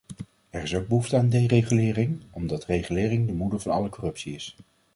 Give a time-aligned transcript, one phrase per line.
[0.49, 4.55] Er is ook behoefte aan deregulering, omdat regulering de moeder van alle corruptie is.